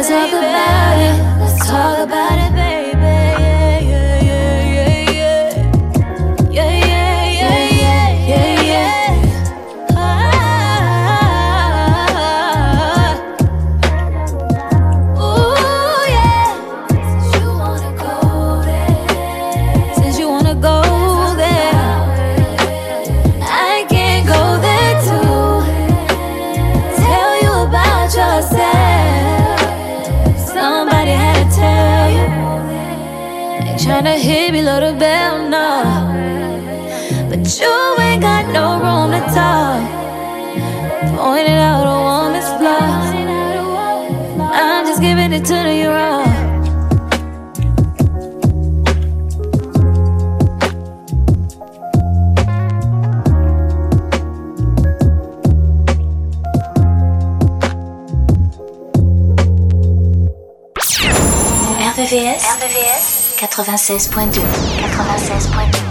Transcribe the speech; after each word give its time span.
Let's 0.00 0.08
talk 0.08 0.28
about 0.30 0.96
it. 0.98 1.40
Let's 1.40 1.68
talk 1.68 1.98
about 1.98 2.38
it, 2.38 2.54
baby. 2.54 2.79
No. 35.50 35.82
But 37.28 37.60
you 37.60 37.96
ain't 38.00 38.22
got 38.22 38.46
no 38.50 38.80
room 38.80 39.10
to 39.12 39.20
talk. 39.34 39.82
Out 41.20 41.86
a 41.86 41.98
woman's 42.08 42.48
flaws. 42.58 43.08
I'm 44.52 44.86
just 44.86 45.02
giving 45.02 45.32
it 45.32 45.44
to 45.44 45.74
you 45.74 45.90
96.2. 63.46 64.42
96.2. 64.80 65.89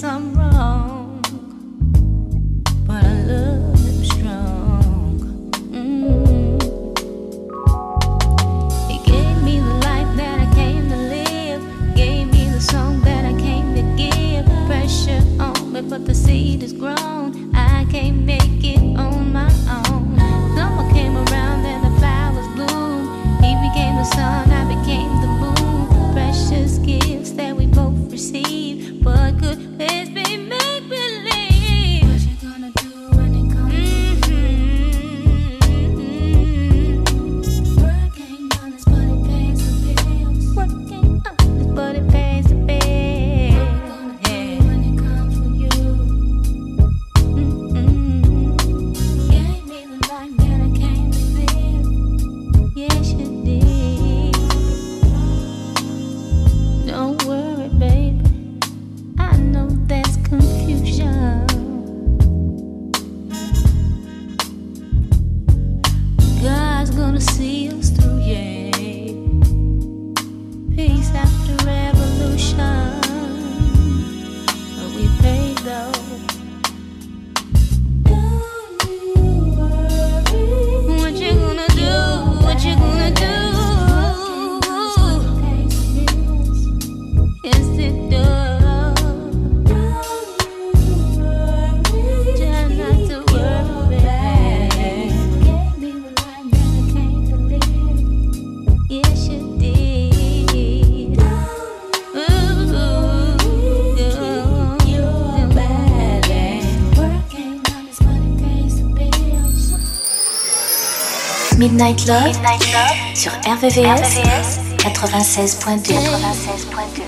he 0.00 0.37
Midnight 111.58 112.06
Love, 112.06 112.36
sur 113.14 113.32
RVVS, 113.44 114.60
96.2. 114.76 115.92
96.2. 115.92 117.02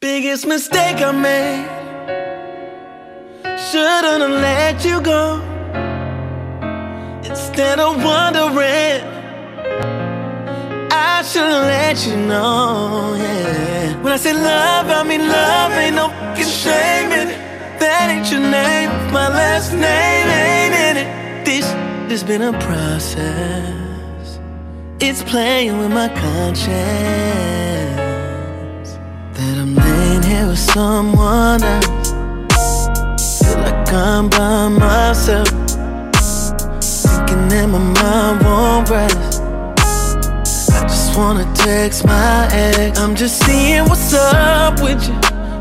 Biggest 0.00 0.48
mistake 0.48 1.00
I 1.00 1.12
made. 1.12 1.64
Shouldn't 3.70 4.22
have 4.22 4.40
let 4.40 4.84
you 4.84 5.00
go. 5.00 5.40
Instead 7.22 7.78
of 7.78 8.02
wondering, 8.02 9.04
I 10.90 11.22
should 11.22 11.42
let 11.42 12.04
you 12.08 12.16
know. 12.16 13.14
Yeah. 13.16 14.02
When 14.02 14.12
I 14.12 14.16
say 14.16 14.32
love, 14.32 14.90
I 14.90 15.04
mean 15.04 15.28
love. 15.28 15.70
Ain't 15.74 15.94
no 15.94 16.10
shame 16.34 17.12
in 17.12 17.28
it. 17.28 17.38
That 17.78 18.10
ain't 18.10 18.28
your 18.32 18.40
name. 18.40 18.90
My 19.12 19.28
last 19.28 19.72
name 19.72 20.28
ain't 20.28 20.74
in 20.74 20.96
it. 21.06 21.15
Has 22.08 22.22
been 22.24 22.40
a 22.40 22.52
process. 22.60 24.38
It's 25.00 25.22
playing 25.22 25.76
with 25.78 25.92
my 25.92 26.08
conscience 26.08 26.72
that 29.34 29.58
I'm 29.58 29.74
laying 29.74 30.22
here 30.22 30.46
with 30.46 30.58
someone 30.58 31.62
else. 31.62 33.42
Feel 33.42 33.58
like 33.58 33.92
I'm 33.92 34.30
by 34.30 34.68
myself, 34.68 35.48
thinking 36.80 37.48
that 37.48 37.68
my 37.68 37.78
mind 37.78 38.42
won't 38.42 38.88
rest. 38.88 39.42
I 40.72 40.86
just 40.88 41.18
wanna 41.18 41.44
text 41.54 42.06
my 42.06 42.48
ex. 42.50 42.98
I'm 42.98 43.14
just 43.14 43.44
seeing 43.44 43.84
what's 43.84 44.14
up 44.14 44.80
with 44.80 45.06
you, 45.06 45.14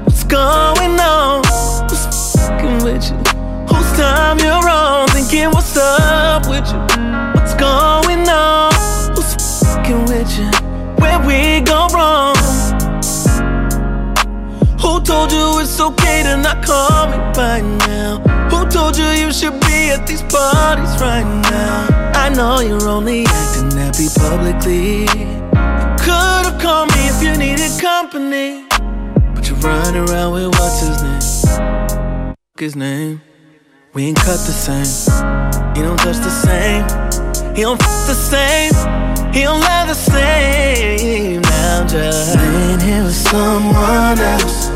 what's 0.06 0.24
going 0.24 1.00
on, 1.02 1.42
what's 1.82 2.06
fucking 2.38 2.82
with 2.82 3.04
you, 3.12 3.25
time 3.96 4.40
you're 4.40 4.70
on, 4.70 5.08
thinking 5.10 5.50
what's 5.52 5.78
up 5.78 6.48
with 6.48 6.68
you, 6.72 6.80
what's 7.34 7.56
going 7.56 8.28
on, 8.28 8.74
who's 9.16 9.34
fucking 9.64 10.06
with 10.06 10.32
you, 10.38 10.52
where 11.02 11.20
we 11.26 11.62
go 11.62 11.88
wrong. 11.94 12.36
Who 14.82 15.02
told 15.02 15.32
you 15.32 15.60
it's 15.60 15.80
okay 15.80 16.24
to 16.24 16.38
not 16.38 16.64
call 16.64 17.08
me 17.08 17.18
by 17.34 17.62
now? 17.88 18.20
Who 18.50 18.70
told 18.70 18.98
you 18.98 19.06
you 19.06 19.32
should 19.32 19.60
be 19.62 19.90
at 19.90 20.06
these 20.06 20.22
parties 20.24 21.00
right 21.02 21.26
now? 21.50 22.12
I 22.14 22.30
know 22.30 22.60
you're 22.60 22.88
only 22.88 23.26
acting 23.26 23.72
happy 23.72 24.08
publicly. 24.14 25.08
Could've 26.04 26.62
called 26.62 26.92
me 26.92 27.08
if 27.08 27.24
you 27.24 27.36
needed 27.38 27.72
company. 27.82 28.68
But 29.34 29.50
you 29.50 29.56
run 29.56 29.96
around 29.96 30.34
with 30.34 30.50
what's 30.60 30.82
his 30.82 31.02
name? 31.02 32.36
His 32.58 32.76
name. 32.76 33.22
We 33.96 34.08
ain't 34.08 34.18
cut 34.18 34.40
the 34.44 34.52
same. 34.52 34.84
He 35.74 35.82
don't 35.82 35.96
touch 35.96 36.18
the 36.18 36.30
same. 36.30 36.84
He 37.56 37.62
don't 37.62 37.82
f 37.82 38.08
the 38.08 38.14
same. 38.14 38.74
He 39.34 39.44
don't 39.44 39.62
love 39.62 39.88
the 39.88 39.94
same. 39.94 41.42
Now 41.42 41.80
I'm 41.80 41.88
just 41.88 42.36
laying 42.36 42.82
here 42.82 43.04
with 43.06 43.16
someone 43.16 44.20
else. 44.20 44.68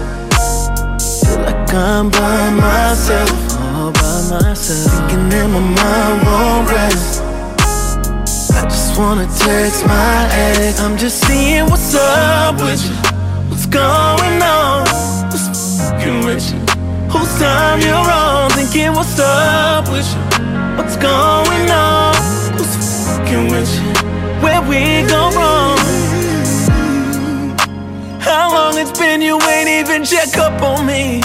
Feel 1.19 1.35
like 1.41 1.73
I'm 1.73 2.09
by 2.09 2.49
myself, 2.51 3.59
all 3.59 3.91
by 3.91 4.39
myself. 4.39 5.09
Thinking 5.09 5.27
that 5.27 5.49
my 5.49 5.59
mind 5.59 6.23
won't 6.23 6.71
rest. 6.71 7.21
I 8.55 8.63
just 8.69 8.97
wanna 8.97 9.27
text 9.37 9.85
my 9.85 10.29
ex. 10.31 10.79
I'm 10.79 10.97
just 10.97 11.27
seeing 11.27 11.65
what's 11.65 11.93
up 11.93 12.55
with 12.55 12.81
you. 12.87 12.95
What's 13.49 13.65
going 13.65 14.41
on? 14.41 14.87
What's 15.27 15.77
fucking 15.77 16.23
with 16.23 16.53
you? 16.53 16.58
Whose 17.19 17.37
time 17.37 17.81
you're 17.81 18.11
on? 18.23 18.49
Thinking 18.51 18.93
what's 18.93 19.19
up 19.19 19.89
with 19.89 20.07
you? 20.07 20.21
What's 20.77 20.95
going 20.95 21.69
on? 21.69 22.15
Who's 22.55 22.75
fucking 23.07 23.51
with 23.51 23.69
you? 23.75 23.91
Where 24.41 24.61
we 24.61 25.05
go 25.05 25.29
wrong? 25.35 25.77
How 28.21 28.49
long 28.53 28.77
it's 28.77 28.97
been 28.97 29.21
you 29.21 29.37
ain't 29.41 29.67
even 29.67 30.05
check 30.05 30.37
up 30.37 30.61
on 30.61 30.85
me? 30.85 31.19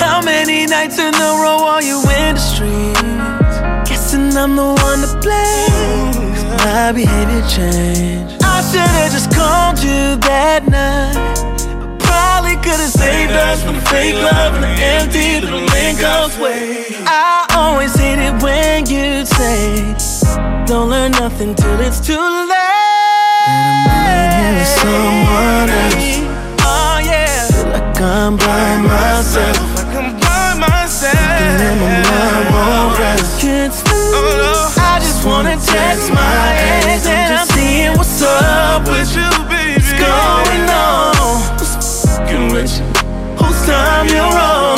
How 0.00 0.22
many 0.22 0.64
nights 0.64 0.98
in 0.98 1.14
a 1.14 1.30
row 1.42 1.58
are 1.72 1.82
you 1.82 1.98
in 2.00 2.34
the 2.36 2.40
streets? 2.40 3.56
Guessing 3.86 4.34
I'm 4.34 4.56
the 4.56 4.64
one 4.64 5.00
to 5.04 5.12
blame. 5.20 6.28
My 6.64 6.92
behavior 6.92 7.46
changed. 7.46 8.42
I 8.42 8.62
should've 8.70 9.12
just 9.12 9.30
called 9.34 9.78
you 9.78 10.16
that 10.26 10.66
night 10.68 11.57
could've 12.68 12.90
saved 12.90 13.32
us 13.32 13.62
from 13.64 13.80
fake 13.86 14.14
love 14.14 14.54
and 14.54 14.64
the 14.64 14.74
empty 14.94 15.40
little 15.40 15.64
Lincoln's 15.72 16.36
way. 16.38 16.84
I 17.06 17.46
always 17.56 17.94
hate 17.96 18.18
it 18.18 18.42
when 18.42 18.84
you 18.84 19.24
say, 19.24 19.94
Don't 20.66 20.90
learn 20.90 21.12
nothing 21.12 21.54
till 21.54 21.80
it's 21.80 22.00
too 22.00 22.12
late. 22.12 22.48
That 23.48 24.04
I'm 24.36 24.58
with 24.58 24.72
someone 24.84 25.68
else. 25.82 26.08
Oh, 26.60 26.96
yeah. 27.10 27.48
Feel 27.48 27.72
like 27.72 28.00
I'm 28.00 28.36
by 28.36 28.68
myself. 28.84 29.56
Like 29.76 29.96
I'm 29.96 30.20
my 30.20 30.52
mind 32.04 32.48
won't. 32.52 32.98
Can't 33.40 33.72
sleep. 33.72 34.12
Oh, 34.12 34.74
I 34.76 34.98
just 35.00 35.24
wanna 35.24 35.56
text 35.56 36.12
my 36.12 36.44
ex 36.84 37.06
and 37.06 37.34
I'm 37.34 37.46
seeing 37.46 37.96
what's 37.96 38.20
up 38.20 38.86
with 38.88 39.16
you. 39.16 39.37
knowledge. 42.58 42.78
Whose 43.40 43.66
time 43.66 44.08
you're 44.08 44.24
on? 44.24 44.77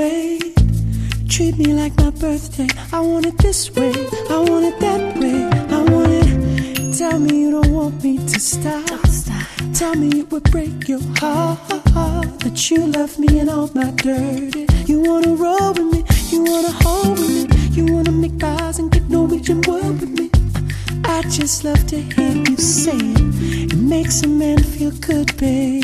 way. 0.00 0.38
Treat 1.28 1.54
me 1.58 1.68
like 1.80 1.94
my 1.98 2.10
birthday. 2.10 2.68
I 2.92 3.00
want 3.00 3.26
it 3.26 3.36
this 3.38 3.60
way. 3.76 3.92
I 4.34 4.38
want 4.48 4.64
it 4.70 4.76
that 4.86 5.02
way. 5.20 5.40
I 5.76 5.80
want 5.92 6.12
it. 6.22 6.98
Tell 6.98 7.18
me 7.18 7.32
you 7.42 7.50
don't 7.56 7.72
want 7.78 8.02
me 8.04 8.12
to 8.32 8.38
stop. 8.40 9.06
stop. 9.18 9.46
Tell 9.78 9.94
me 10.02 10.08
it 10.20 10.26
would 10.30 10.46
break 10.54 10.88
your 10.88 11.02
heart 11.20 11.58
that 12.44 12.56
you 12.70 12.80
love 12.98 13.18
me 13.18 13.40
and 13.40 13.50
all 13.50 13.70
my 13.74 13.90
dirty. 14.06 14.66
You 14.90 14.98
wanna 15.08 15.34
roll 15.44 15.72
with 15.76 15.88
me. 15.94 16.00
You 16.32 16.40
wanna 16.50 16.74
hold 16.82 17.18
with 17.18 17.30
me. 17.36 17.44
You 17.76 17.84
wanna 17.94 18.14
make 18.24 18.42
eyes 18.42 18.78
and 18.80 18.90
get 18.94 19.06
Norwegian 19.14 19.60
wood 19.66 20.00
with 20.00 20.12
me. 20.18 20.26
I 21.16 21.18
just 21.38 21.64
love 21.64 21.82
to 21.92 21.98
hear 22.14 22.34
you 22.48 22.56
say 22.56 22.96
it. 22.96 23.72
It 23.74 23.82
makes 23.94 24.22
a 24.22 24.28
man 24.28 24.58
feel 24.72 24.92
good, 25.08 25.28
babe. 25.36 25.79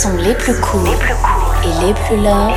sons 0.00 0.16
les 0.16 0.34
plus 0.34 0.58
courts 0.60 0.82
cool 0.82 0.88
et 1.62 1.86
les 1.86 1.92
plus 1.92 2.16
lourds 2.16 2.54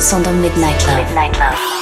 sont 0.00 0.20
dans 0.20 0.32
Midnight 0.32 0.86
Love. 0.86 0.96
Midnight 0.96 1.38
Love. 1.38 1.79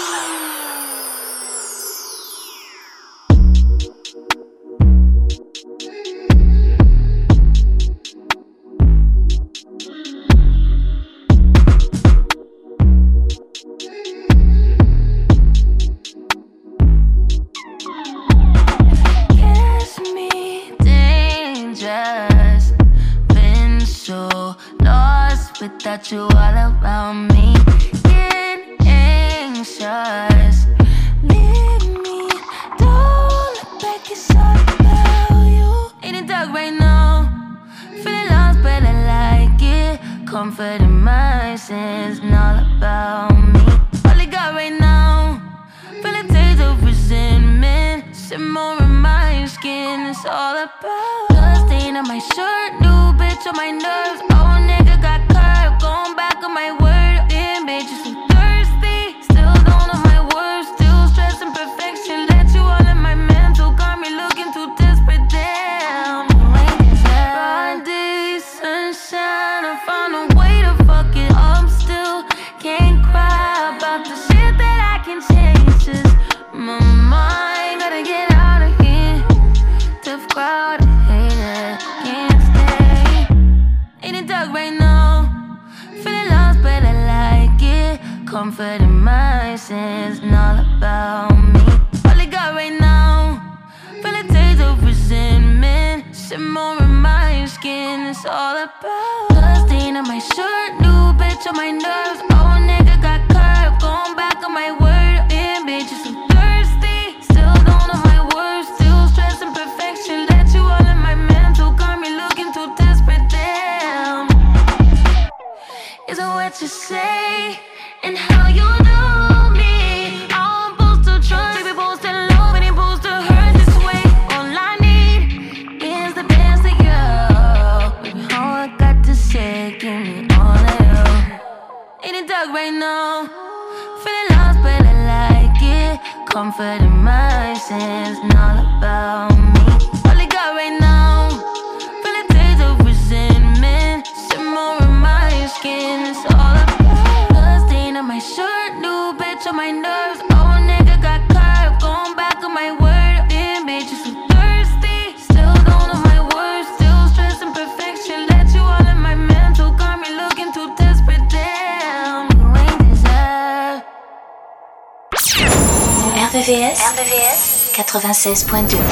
Francés 168.19 168.43
Puente. 168.43 168.88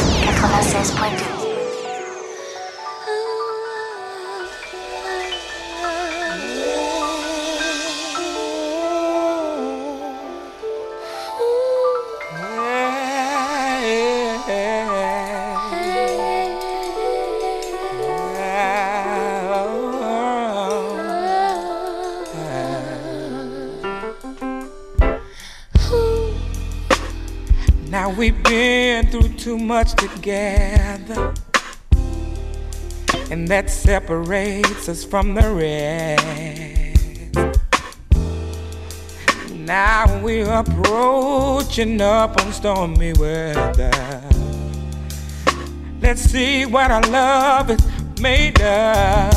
we've 28.16 28.42
been 28.44 29.06
through 29.08 29.28
too 29.34 29.58
much 29.58 29.92
together, 29.94 31.34
and 33.30 33.46
that 33.48 33.68
separates 33.68 34.88
us 34.88 35.04
from 35.04 35.34
the 35.34 35.50
rest. 35.52 36.24
Now 39.52 40.20
we're 40.22 40.50
approaching 40.50 42.00
up 42.00 42.40
on 42.40 42.52
stormy 42.52 43.12
weather. 43.14 44.22
Let's 46.00 46.22
see 46.22 46.64
what 46.64 46.90
our 46.90 47.02
love 47.02 47.70
is 47.70 47.80
made 48.20 48.60
of. 48.62 49.34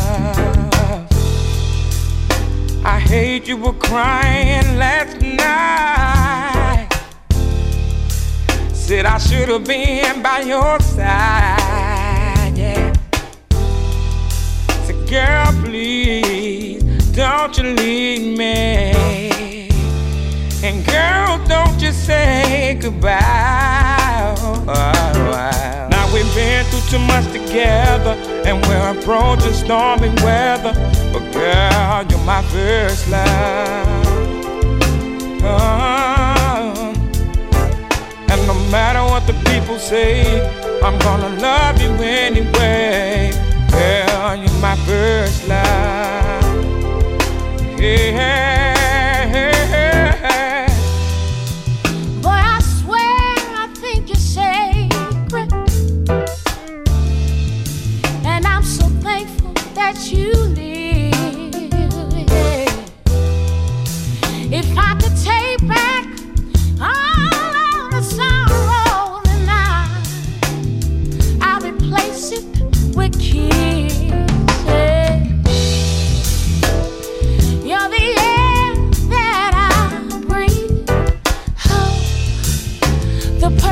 I 2.86 3.00
hate 3.00 3.48
you 3.48 3.58
were 3.58 3.74
crying 3.74 4.78
last 4.78 5.20
night. 5.22 5.89
Said 8.90 9.06
I 9.06 9.20
should 9.20 9.50
have 9.50 9.66
been 9.66 10.24
by 10.24 10.40
your 10.40 10.80
side, 10.80 12.58
yeah. 12.58 12.92
Said, 14.84 15.08
girl, 15.08 15.64
please, 15.64 16.82
don't 17.12 17.56
you 17.56 17.66
leave 17.66 18.36
me. 18.36 19.70
And 20.64 20.84
girl, 20.88 21.38
don't 21.48 21.80
you 21.80 21.92
say 21.92 22.80
goodbye. 22.82 24.36
Oh, 24.40 24.66
oh, 24.68 24.74
oh. 24.74 25.88
Now 25.92 26.12
we've 26.12 26.34
been 26.34 26.66
through 26.72 26.90
too 26.90 27.06
much 27.06 27.26
together, 27.32 28.18
and 28.48 28.60
we're 28.66 29.00
approaching 29.00 29.54
stormy 29.54 30.10
weather. 30.24 30.74
But 31.14 31.32
girl, 31.32 32.06
you're 32.10 32.26
my 32.26 32.42
first 32.50 33.08
love. 33.08 34.08
Oh 35.44 36.09
no 38.50 38.56
matter 38.72 39.04
what 39.04 39.28
the 39.28 39.34
people 39.52 39.78
say, 39.78 40.42
I'm 40.82 40.98
gonna 41.00 41.30
love 41.40 41.80
you 41.80 41.92
anyway. 42.02 43.32
Girl, 43.70 44.36
you're 44.42 44.60
my 44.60 44.76
first 44.88 45.48
love. 45.48 46.50
Yeah. 47.80 48.59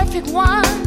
perfect 0.07 0.27
one. 0.27 0.86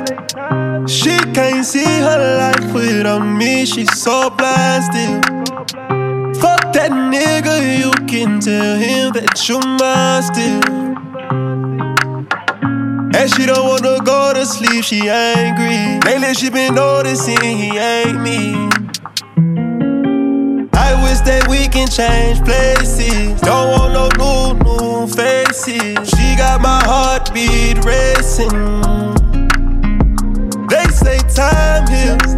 She 0.91 1.17
can't 1.33 1.65
see 1.65 1.85
her 1.85 2.37
life 2.37 2.73
without 2.73 3.23
me. 3.23 3.65
She's 3.65 3.97
so 3.97 4.29
blasted. 4.29 5.23
Fuck 6.41 6.73
that 6.73 6.91
nigga, 6.91 7.79
you 7.79 7.91
can 8.07 8.41
tell 8.41 8.75
him 8.75 9.13
that 9.13 9.47
you 9.47 9.57
mine 9.79 10.21
still. 10.21 10.61
And 13.15 13.29
she 13.33 13.45
don't 13.45 13.65
wanna 13.69 14.03
go 14.03 14.33
to 14.33 14.45
sleep, 14.45 14.83
she 14.83 15.07
angry. 15.07 16.01
Lately 16.03 16.33
she 16.33 16.49
been 16.49 16.75
noticing 16.75 17.39
he 17.39 17.77
ain't 17.77 18.21
me 18.21 18.51
I 20.73 21.01
wish 21.03 21.21
that 21.21 21.47
we 21.47 21.69
can 21.69 21.87
change 21.87 22.43
places. 22.43 23.39
Don't 23.39 23.71
want 23.71 23.93
no 23.93 24.09
new, 24.19 24.59
new 24.59 25.07
faces. 25.07 26.09
She 26.09 26.35
got 26.35 26.59
my 26.59 26.83
heartbeat 26.83 27.85
racing. 27.85 29.10
Say 31.03 31.17
time 31.33 31.87
heals. 31.87 32.33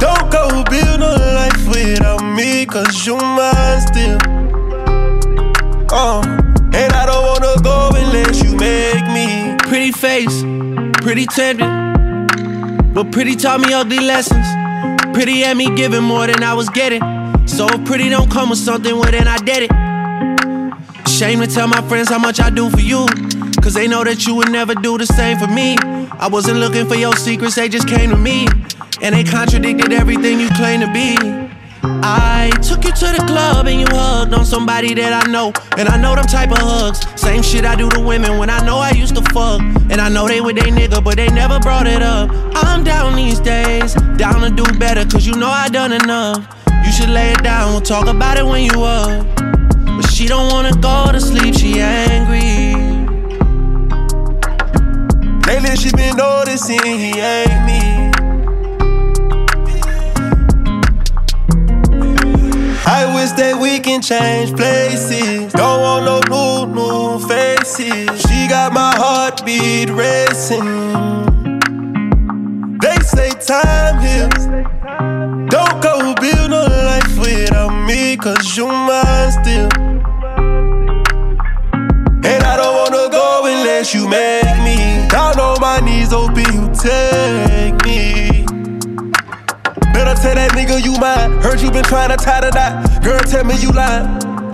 Don't 0.00 0.30
go 0.32 0.64
build 0.68 1.00
no 1.00 1.14
life 1.14 1.68
without 1.68 2.22
me, 2.22 2.66
cause 2.66 3.06
you 3.06 3.16
mine 3.16 3.80
still. 3.86 4.18
Uh, 5.92 6.22
and 6.74 6.92
I 6.92 7.06
don't 7.06 7.24
wanna 7.24 7.62
go 7.62 7.90
unless 7.94 8.42
you 8.42 8.56
make 8.56 9.06
me. 9.12 9.56
Pretty 9.68 9.92
face, 9.92 10.42
pretty 11.02 11.26
tempted. 11.26 11.82
But 12.94 13.12
pretty 13.12 13.36
taught 13.36 13.60
me 13.60 13.72
ugly 13.72 14.00
lessons. 14.00 14.46
Pretty 15.14 15.40
had 15.40 15.56
me 15.56 15.74
giving 15.76 16.02
more 16.02 16.26
than 16.26 16.42
I 16.42 16.54
was 16.54 16.68
getting. 16.68 17.02
So 17.46 17.66
if 17.68 17.84
pretty 17.84 18.08
don't 18.08 18.30
come 18.30 18.50
with 18.50 18.58
something, 18.58 18.94
well 18.94 19.10
then 19.10 19.28
I 19.28 19.38
did 19.38 19.70
it. 19.70 21.08
Shame 21.08 21.40
to 21.40 21.46
tell 21.46 21.68
my 21.68 21.80
friends 21.88 22.08
how 22.08 22.18
much 22.18 22.40
I 22.40 22.50
do 22.50 22.68
for 22.70 22.80
you. 22.80 23.06
Cause 23.62 23.74
they 23.74 23.86
know 23.86 24.02
that 24.02 24.26
you 24.26 24.34
would 24.34 24.50
never 24.50 24.74
do 24.74 24.98
the 24.98 25.06
same 25.06 25.38
for 25.38 25.46
me. 25.46 25.76
I 26.22 26.28
wasn't 26.28 26.60
looking 26.60 26.86
for 26.86 26.94
your 26.94 27.16
secrets, 27.16 27.56
they 27.56 27.68
just 27.68 27.88
came 27.88 28.10
to 28.10 28.16
me. 28.16 28.46
And 29.02 29.12
they 29.12 29.24
contradicted 29.24 29.92
everything 29.92 30.38
you 30.38 30.48
claim 30.50 30.78
to 30.78 30.86
be. 30.92 31.16
I 31.82 32.48
took 32.62 32.84
you 32.84 32.92
to 32.92 33.06
the 33.18 33.24
club 33.26 33.66
and 33.66 33.80
you 33.80 33.86
hugged 33.90 34.32
on 34.32 34.44
somebody 34.46 34.94
that 34.94 35.26
I 35.26 35.28
know. 35.28 35.52
And 35.76 35.88
I 35.88 36.00
know 36.00 36.14
them 36.14 36.24
type 36.26 36.52
of 36.52 36.58
hugs. 36.58 37.00
Same 37.20 37.42
shit 37.42 37.64
I 37.64 37.74
do 37.74 37.90
to 37.90 37.98
women 37.98 38.38
when 38.38 38.50
I 38.50 38.64
know 38.64 38.76
I 38.76 38.90
used 38.90 39.16
to 39.16 39.22
fuck. 39.32 39.62
And 39.90 40.00
I 40.00 40.08
know 40.08 40.28
they 40.28 40.40
with 40.40 40.54
they 40.54 40.70
nigga, 40.70 41.02
but 41.02 41.16
they 41.16 41.26
never 41.26 41.58
brought 41.58 41.88
it 41.88 42.02
up. 42.02 42.30
I'm 42.54 42.84
down 42.84 43.16
these 43.16 43.40
days, 43.40 43.94
down 44.16 44.42
to 44.42 44.50
do 44.50 44.62
better, 44.78 45.04
cause 45.04 45.26
you 45.26 45.34
know 45.34 45.48
I 45.48 45.68
done 45.70 45.90
enough 45.92 46.46
You 46.86 46.92
should 46.92 47.10
lay 47.10 47.32
it 47.32 47.42
down. 47.42 47.72
We'll 47.72 47.80
talk 47.80 48.06
about 48.06 48.38
it 48.38 48.46
when 48.46 48.62
you 48.62 48.84
up. 48.84 49.26
But 49.36 50.08
she 50.12 50.28
don't 50.28 50.52
wanna 50.52 50.76
go 50.80 51.10
to 51.10 51.20
sleep, 51.20 51.56
she 51.56 51.80
angry. 51.80 52.91
Lately 55.46 55.76
she 55.76 55.90
been 55.92 56.16
noticing 56.16 56.82
he 56.84 57.18
ain't 57.18 57.66
me. 57.66 57.82
I 62.84 63.12
wish 63.14 63.32
that 63.32 63.58
we 63.60 63.80
can 63.80 64.00
change 64.02 64.54
places. 64.56 65.52
Don't 65.52 65.80
want 65.80 66.04
no 66.04 66.20
new, 66.30 66.74
new 66.74 67.18
faces. 67.26 68.20
She 68.22 68.48
got 68.48 68.72
my 68.72 68.94
heartbeat 68.96 69.90
racing. 69.90 70.64
They 72.78 72.96
say 73.02 73.30
time 73.30 73.98
heals. 74.00 74.46
Don't 75.50 75.82
go 75.82 76.14
build 76.20 76.50
no 76.50 76.62
life 76.66 77.18
without 77.18 77.74
me, 77.86 78.16
cause 78.16 78.56
you 78.56 78.66
mine 78.66 79.32
still. 79.32 79.70
And 82.24 82.42
I 82.44 82.56
don't 82.56 82.74
wanna 82.76 83.10
go 83.10 83.42
unless 83.44 83.94
you 83.94 84.06
on 84.06 84.41
open, 86.12 86.44
you 86.52 86.68
take 86.74 87.74
me. 87.84 88.44
Better 89.92 90.14
tell 90.20 90.34
that 90.34 90.52
nigga 90.52 90.82
you 90.82 90.98
mine. 90.98 91.40
Heard 91.42 91.60
you 91.60 91.70
been 91.70 91.84
trying 91.84 92.10
to 92.10 92.16
tie 92.16 92.40
the 92.40 92.50
knot. 92.50 93.02
Girl, 93.02 93.20
tell 93.20 93.44
me 93.44 93.56
you 93.60 93.70
lying. 93.72 94.06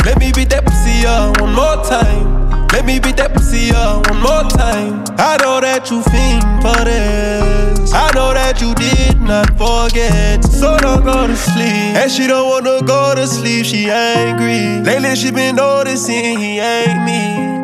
Let 0.05 0.19
me 0.19 0.33
beat 0.33 0.51
that 0.51 0.65
pussy 0.65 1.07
up 1.07 1.41
one 1.41 1.55
more 1.55 1.83
time. 1.85 2.49
Let 2.73 2.85
me 2.85 3.01
beat 3.01 3.17
that 3.17 3.35
pussy 3.35 3.73
up 3.75 4.09
one 4.11 4.21
more 4.21 4.45
time. 4.51 5.05
I 5.19 5.37
know 5.43 5.61
that 5.61 5.91
you 5.91 6.03
fiend 6.03 6.43
for 6.63 6.85
this. 6.85 7.93
I 7.93 8.11
know 8.15 8.33
that 8.35 8.61
you 8.61 8.75
did 8.75 9.21
not 9.21 9.49
forget. 9.59 10.45
So 10.45 10.79
don't 10.79 11.05
go 11.05 11.27
to 11.27 11.37
sleep. 11.37 11.97
And 11.97 12.11
she 12.11 12.27
don't 12.27 12.49
wanna 12.49 12.87
go 12.87 13.15
to 13.15 13.27
sleep, 13.27 13.67
she 13.67 13.91
angry. 13.91 14.83
Lately 14.85 15.17
she 15.17 15.31
been 15.31 15.57
noticing 15.57 16.39
he 16.39 16.59
ain't 16.59 17.05
me. 17.05 17.58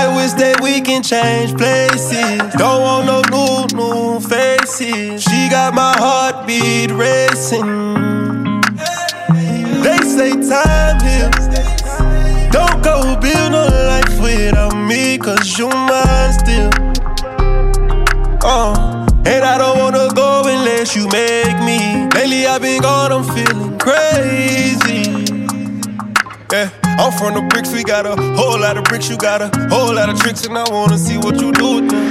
I 0.00 0.06
wish 0.16 0.32
that 0.40 0.62
we 0.62 0.80
can 0.80 1.02
change 1.02 1.54
places. 1.58 2.40
Don't 2.56 2.80
want 2.80 3.04
no 3.04 3.20
new, 3.28 3.68
new 3.76 4.18
faces. 4.20 5.22
She 5.22 5.50
got 5.50 5.74
my 5.74 5.92
heartbeat 5.98 6.90
racing. 6.90 7.68
They 9.84 10.00
say 10.00 10.32
time 10.40 10.96
heals. 11.04 11.44
Don't 12.48 12.80
go 12.82 13.14
build 13.20 13.52
no 13.52 13.68
life 13.92 14.16
without 14.22 14.72
me, 14.72 15.18
cause 15.18 15.58
you 15.58 15.68
mine 15.68 16.32
still. 16.32 16.72
Uh, 18.42 19.04
and 19.26 19.44
I 19.44 19.58
don't 19.58 19.78
wanna 19.80 20.08
go 20.14 20.44
unless 20.46 20.96
you 20.96 21.08
make 21.08 21.58
me. 21.68 22.08
Lately 22.14 22.46
I've 22.46 22.62
been 22.62 22.80
gone, 22.80 23.12
I'm 23.12 23.24
feeling 23.36 23.78
crazy. 23.78 25.04
Yeah, 26.50 26.70
I'm 27.00 27.12
from 27.12 27.32
the 27.32 27.40
bricks, 27.40 27.72
we 27.72 27.82
got 27.82 28.04
a 28.04 28.14
whole 28.36 28.60
lot 28.60 28.76
of 28.76 28.84
bricks, 28.84 29.08
you 29.08 29.16
got 29.16 29.40
a 29.40 29.48
whole 29.70 29.94
lot 29.94 30.10
of 30.10 30.20
tricks, 30.20 30.44
and 30.44 30.58
I 30.58 30.70
wanna 30.70 30.98
see 30.98 31.16
what 31.16 31.40
you 31.40 31.50
do 31.50 31.76
with 31.76 31.88
them. 31.88 32.10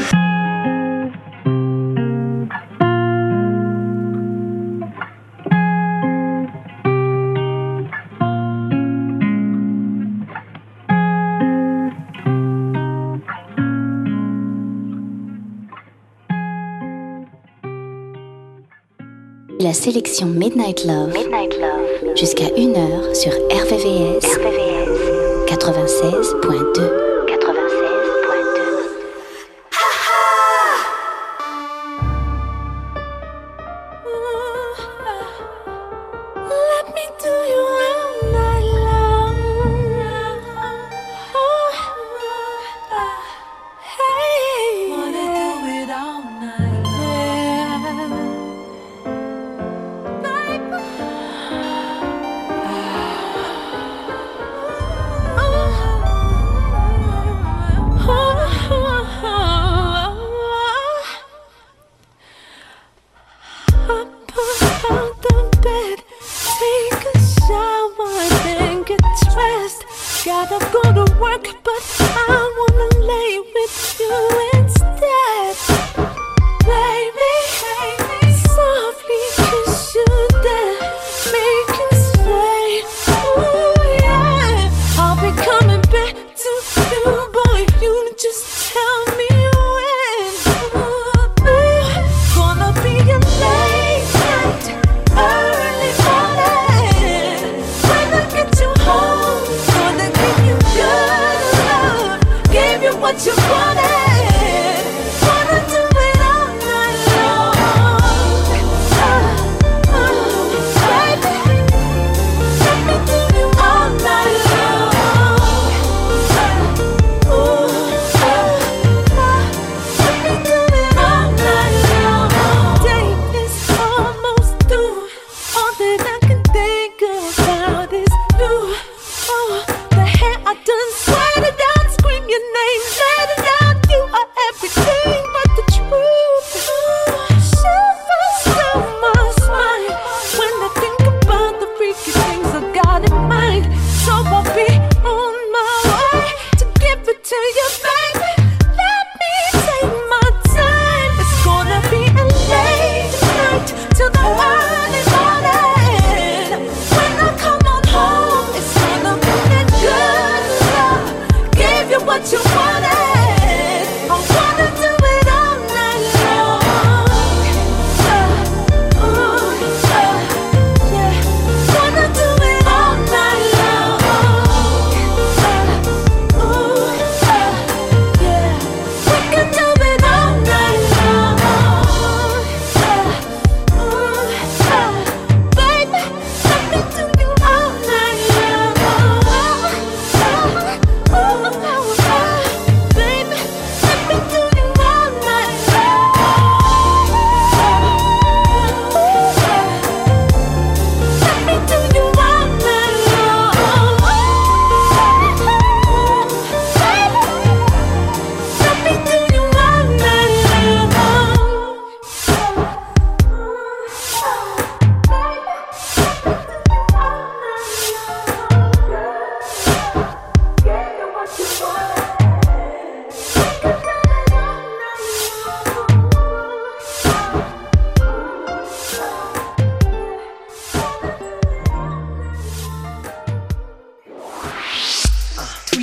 La 19.60 19.74
sélection 19.74 20.26
Midnight 20.26 20.84
Love. 20.86 21.14
Midnight 21.14 21.54
Love. 21.60 22.16
Jusqu'à 22.16 22.50
1h 22.56 23.14
sur 23.14 23.34
RVVS. 23.52 24.26
RVVS. 24.26 24.69
96.2. 25.50 27.09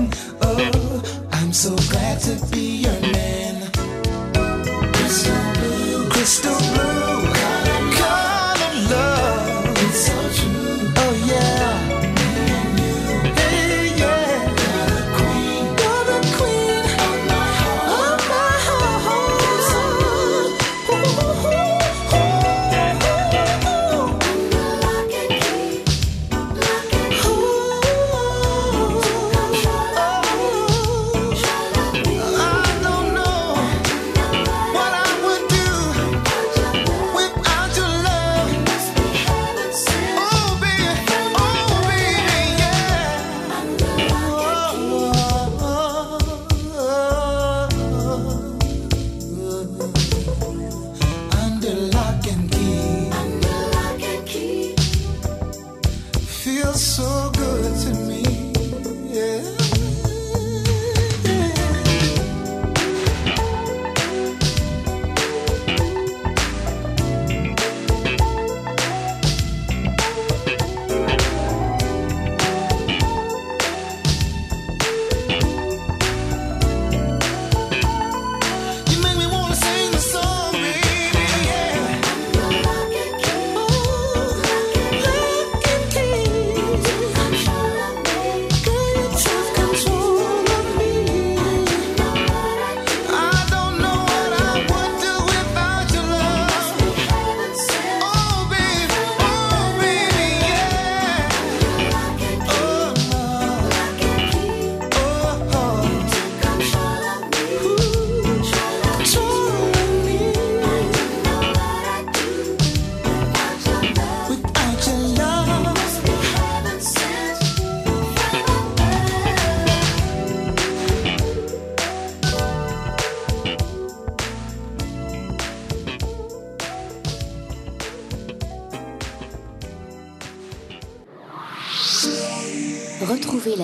Oh, 0.00 1.26
I'm 1.32 1.52
so 1.52 1.74
glad 1.90 2.20
to 2.20 2.46
be 2.52 2.82
your 2.84 2.97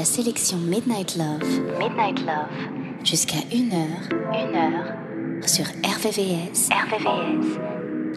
sélection 0.04 0.58
Midnight 0.58 1.16
Love. 1.16 1.42
Midnight 1.78 2.20
Love. 2.20 2.48
Jusqu'à 3.04 3.40
1h. 3.50 4.08
1h. 4.32 5.46
Sur 5.46 5.64
RVVS. 5.64 6.68
RVVS. 6.70 7.58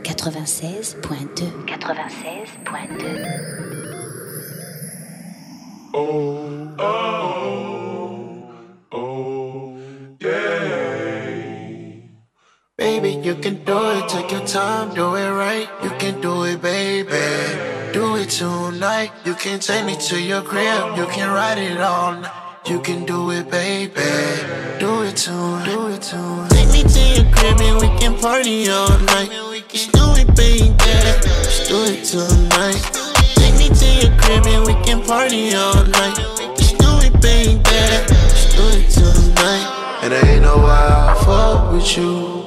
96.2. 0.03 1.65
96.2. 1.65 3.57
Oh, 5.93 6.39
oh, 6.79 8.29
oh, 8.91 9.77
yeah. 10.21 10.29
Baby, 12.77 13.19
you 13.23 13.35
can 13.35 13.63
do 13.65 13.77
it, 13.91 14.07
take 14.09 14.31
your 14.31 14.45
time, 14.45 14.93
do 14.93 15.15
it 15.15 15.31
right. 15.31 15.67
You 15.83 15.89
can 15.97 16.21
do 16.21 16.43
it, 16.43 16.61
baby 16.61 17.66
tonight. 18.29 19.11
You 19.25 19.33
can 19.35 19.59
take 19.59 19.85
me 19.85 19.95
to 20.07 20.19
your 20.19 20.41
crib, 20.41 20.97
you 20.97 21.05
can 21.07 21.29
ride 21.29 21.57
it 21.57 21.75
night. 21.75 22.25
You 22.65 22.81
can 22.81 23.05
do 23.05 23.31
it, 23.31 23.49
baby. 23.49 23.93
Do 24.79 25.03
it 25.03 25.15
tonight. 25.15 25.65
Do 25.65 25.87
it 25.87 26.01
tonight. 26.01 26.49
Take 26.49 26.67
me 26.73 26.83
to 26.83 26.99
your 27.15 27.31
crib 27.33 27.61
and 27.61 27.79
we 27.79 27.87
can 27.97 28.19
party 28.19 28.69
all 28.69 28.89
night. 28.99 29.29
Just 29.69 29.93
do 29.93 30.03
it, 30.15 30.27
baby. 30.35 30.73
Just 30.75 31.69
do 31.69 31.85
it 31.85 32.03
tonight. 32.03 32.81
Take 33.35 33.55
me 33.55 33.69
to 33.69 33.85
your 34.05 34.19
crib 34.19 34.45
and 34.47 34.65
we 34.65 34.73
can 34.83 35.01
party 35.01 35.55
all 35.55 35.85
night. 35.85 36.15
Do 36.17 36.91
it, 37.07 37.13
baby. 37.21 37.55
Do 38.57 38.63
it 38.75 38.89
tonight. 38.89 39.99
And 40.03 40.13
I 40.13 40.21
ain't 40.27 40.41
know 40.41 40.57
why 40.57 40.87
I 41.09 41.23
fuck 41.23 41.71
with 41.71 41.97
you. 41.97 42.43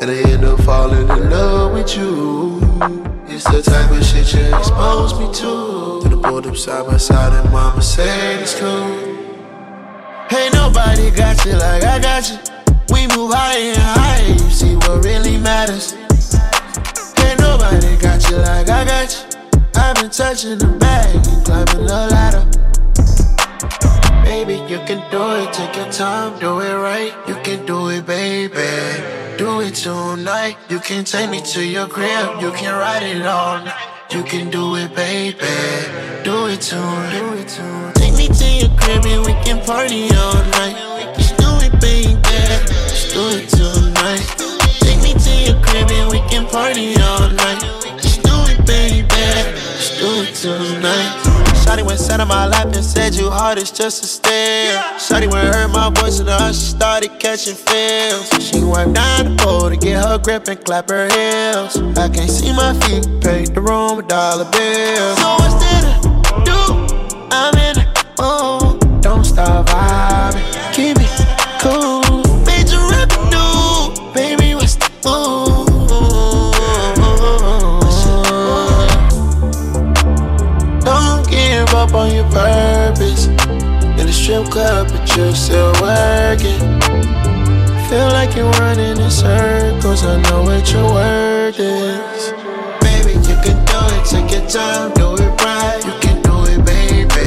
And 0.00 0.08
I 0.08 0.30
end 0.30 0.44
up 0.44 0.60
falling 0.60 1.08
in 1.08 1.30
love 1.30 1.72
with 1.72 1.96
you. 1.96 3.15
It's 3.36 3.44
the 3.44 3.60
type 3.60 3.90
of 3.90 4.02
shit 4.02 4.32
you 4.32 4.56
expose 4.56 5.12
me 5.20 5.30
to. 5.30 6.00
Then 6.02 6.18
I 6.18 6.22
pulled 6.26 6.46
up 6.46 6.56
side 6.56 6.86
by 6.86 6.96
side 6.96 7.34
and 7.34 7.52
mama 7.52 7.82
said 7.82 8.40
it's 8.40 8.58
cool. 8.58 8.70
Ain't 10.32 10.54
nobody 10.54 11.10
got 11.10 11.44
you 11.44 11.52
like 11.52 11.84
I 11.84 11.98
got 11.98 12.30
you. 12.30 12.38
We 12.94 13.06
move 13.08 13.34
higher 13.34 13.74
and 13.74 13.78
higher, 13.78 14.32
you 14.32 14.38
see 14.38 14.74
what 14.76 15.04
really 15.04 15.36
matters. 15.36 15.92
Ain't 17.20 17.38
nobody 17.38 17.98
got 17.98 18.26
you 18.30 18.38
like 18.38 18.70
I 18.70 18.86
got 18.86 19.12
you. 19.12 19.38
I've 19.82 19.96
been 19.96 20.08
touching 20.08 20.56
the 20.56 20.68
bag 20.80 21.14
and 21.14 21.44
climbing 21.44 21.86
the 21.86 22.08
ladder. 22.08 22.44
Baby, 24.24 24.64
you 24.66 24.78
can 24.88 25.04
do 25.10 25.44
it, 25.44 25.52
take 25.52 25.76
your 25.76 25.92
time, 25.92 26.40
do 26.40 26.60
it 26.60 26.74
right. 26.74 27.12
You 27.28 27.34
can 27.44 27.66
do 27.66 27.90
it, 27.90 28.06
baby. 28.06 29.25
Do 29.38 29.60
it 29.60 29.74
tonight. 29.74 30.56
You 30.70 30.80
can 30.80 31.04
take 31.04 31.28
me 31.28 31.42
to 31.42 31.62
your 31.62 31.86
crib, 31.88 32.40
you 32.40 32.50
can 32.52 32.72
ride 32.72 33.02
it 33.02 33.26
all 33.26 33.58
night. 33.62 33.74
You 34.10 34.22
can 34.22 34.48
do 34.48 34.76
it, 34.76 34.94
baby. 34.94 35.36
Do 36.24 36.46
it 36.46 36.62
tonight. 36.62 37.92
Take 37.96 38.14
me 38.14 38.28
to 38.28 38.46
your 38.46 38.70
crib 38.78 39.04
and 39.04 39.26
we 39.26 39.32
can 39.44 39.60
party 39.66 40.08
all 40.14 40.40
night. 40.56 41.14
Just 41.18 41.36
do 41.36 41.50
it, 41.60 41.78
baby. 41.82 42.16
Just 42.88 43.12
do 43.12 43.28
it 43.36 43.48
tonight. 43.50 44.24
Take 44.80 45.02
me 45.02 45.12
to 45.12 45.52
your 45.52 45.60
crib 45.60 45.90
and 45.90 46.10
we 46.10 46.20
can 46.30 46.46
party 46.46 46.96
all 47.02 47.28
night. 47.28 47.60
Just 48.00 48.22
do 48.22 48.32
it, 48.48 48.64
baby. 48.64 49.04
Just 49.04 49.98
do 50.00 50.22
it 50.22 50.34
tonight. 50.34 51.12
Shotty 51.60 51.84
went 51.84 52.00
sat 52.00 52.20
on 52.20 52.28
my 52.28 52.46
lap 52.46 52.68
and 52.74 52.84
said 52.84 53.14
you 53.14 53.28
hard 53.28 53.58
as 53.58 53.70
just 53.70 54.02
a 54.02 54.06
stare. 54.06 54.95
Shotty 55.06 55.32
went 55.32 55.54
heard 55.54 55.68
my 55.68 55.88
voice 55.90 56.18
and 56.18 56.28
her, 56.28 56.52
she 56.52 56.66
started 56.74 57.20
catching 57.20 57.54
feels. 57.54 58.28
She 58.44 58.64
went 58.64 58.96
down 58.96 59.36
the 59.36 59.40
pole 59.40 59.70
to 59.70 59.76
get 59.76 60.04
her 60.04 60.18
grip 60.18 60.48
and 60.48 60.58
clap 60.64 60.88
her 60.88 61.06
heels. 61.06 61.76
I 61.96 62.08
can't 62.08 62.28
see 62.28 62.50
my 62.52 62.74
feet, 62.80 63.06
paid 63.22 63.54
the 63.54 63.60
room 63.60 63.98
with 63.98 64.08
dollar 64.08 64.50
bills. 64.50 65.18
So 65.20 65.36
what's 65.38 65.54
there 65.62 65.82
to 66.02 66.44
do? 66.44 66.58
I'm 67.30 67.54
in 67.54 67.76
the 67.76 68.06
oh. 68.18 68.54
mood. 68.54 68.55
Strip 84.56 84.68
club, 84.68 84.88
but 84.90 85.16
you're 85.16 85.34
still 85.34 85.72
working. 85.82 86.60
Feel 87.88 88.08
like 88.16 88.34
you're 88.34 88.50
running 88.52 88.96
in 88.96 89.10
circles. 89.10 90.02
I 90.02 90.20
know 90.22 90.44
what 90.44 90.72
your 90.72 90.92
word 90.94 91.56
is. 91.58 92.32
Baby, 92.80 93.12
you 93.28 93.36
can 93.44 93.58
do 93.68 93.80
it. 93.94 94.04
Take 94.08 94.30
your 94.32 94.48
time, 94.48 94.94
do 94.94 95.14
it 95.14 95.32
right. 95.44 95.82
You 95.84 95.92
can 96.00 96.22
do 96.22 96.36
it, 96.52 96.64
baby. 96.64 97.26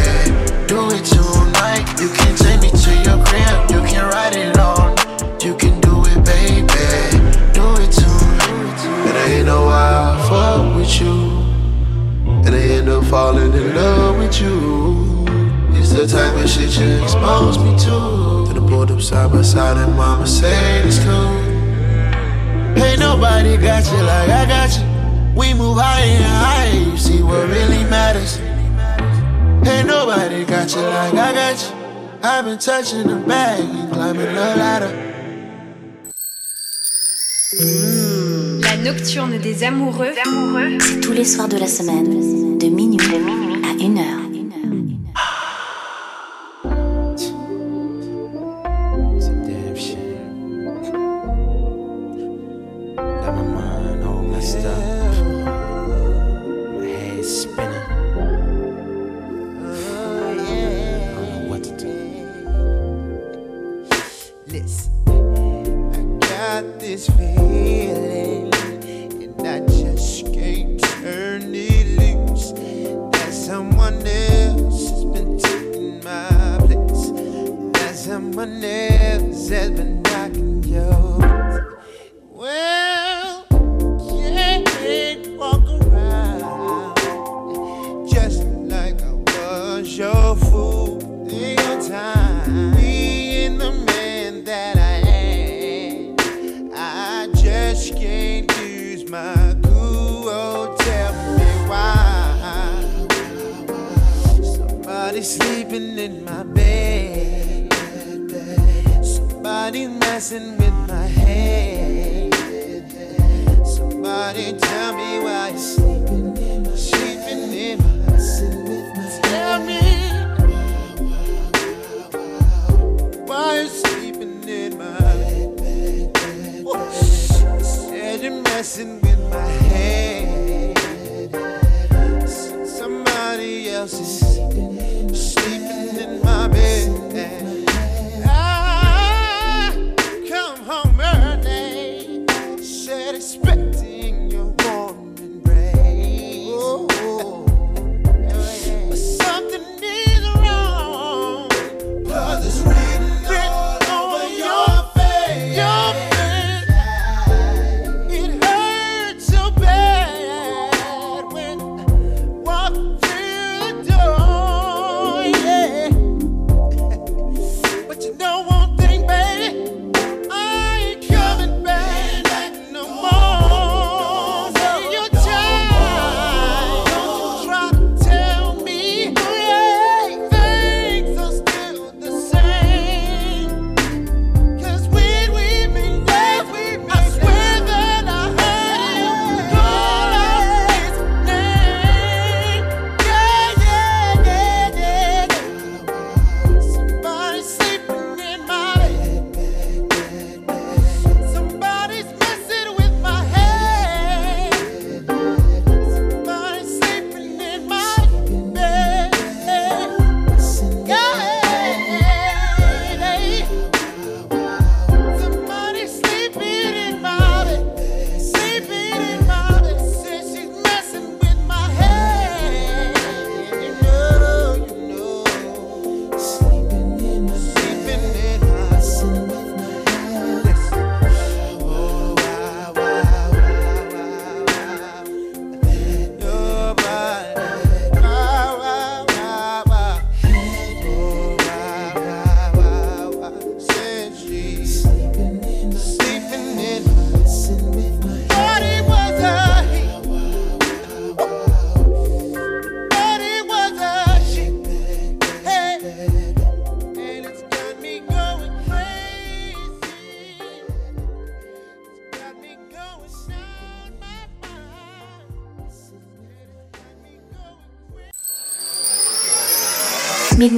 Do 0.66 0.90
it 0.90 1.06
tonight. 1.06 1.86
You 2.02 2.10
can 2.18 2.34
take 2.36 2.62
me 2.64 2.70
to 2.84 2.92
your 3.06 3.20
crib. 3.24 3.58
You 3.74 3.82
can 3.86 4.10
ride 4.10 4.36
it 4.36 4.58
on. 4.58 4.98
You 5.46 5.54
can 5.56 5.80
do 5.82 6.02
it, 6.12 6.20
baby. 6.26 6.84
Do 7.54 7.66
it 7.84 7.92
tonight. 7.92 8.80
And 9.06 9.18
I 9.18 9.26
ain't 9.36 9.46
know 9.46 9.66
why 9.66 9.86
I 10.02 10.28
fuck 10.28 10.76
with 10.76 11.00
you. 11.00 11.16
And 12.46 12.56
I 12.56 12.62
end 12.78 12.90
up 12.90 13.04
falling 13.06 13.54
in 13.54 13.76
love 13.76 14.18
with 14.18 14.42
you. 14.42 14.79
The 16.00 16.08
type 16.08 16.34
of 16.42 16.50
shit 16.50 16.80
you 16.80 17.04
expose 17.04 17.60
me 17.60 17.78
to. 17.80 18.46
Then 18.48 18.64
I 18.64 18.70
pulled 18.70 18.90
up 18.90 19.02
side 19.02 19.34
by 19.34 19.42
side 19.42 19.76
and 19.76 19.98
mama 19.98 20.26
said 20.26 20.86
it's 20.86 20.98
cool. 21.04 21.28
Ain't 22.82 23.00
nobody 23.02 23.58
got 23.58 23.84
you 23.92 23.98
like 24.04 24.30
I 24.30 24.46
got 24.46 24.72
you. 24.78 24.86
We 25.36 25.54
move 25.54 25.78
higher 25.78 26.06
and 26.06 26.24
higher, 26.24 26.92
you 26.92 26.96
see 26.96 27.22
what 27.22 27.50
really 27.50 27.84
matters. 27.90 28.40
Ain't 29.68 29.88
nobody 29.88 30.46
got 30.46 30.74
you 30.74 30.84
like 30.84 31.16
I 31.16 31.34
got 31.34 31.60
you. 31.60 31.76
I've 32.24 32.46
been 32.46 32.60
touching 32.60 33.06
the 33.06 33.18
bag 33.28 33.60
and 33.60 33.92
climbing 33.92 34.34
the 34.34 34.56
ladder. 34.56 34.92
La 38.62 38.78
nocturne 38.78 39.38
des 39.38 39.66
amoureux. 39.66 40.14
C'est 40.80 41.02
tous 41.02 41.12
les 41.12 41.26
soirs 41.26 41.50
de 41.50 41.58
la 41.58 41.68
semaine, 41.68 42.58
de 42.58 42.68
minuit, 42.68 43.06
à 43.14 43.20
1h. 43.20 43.49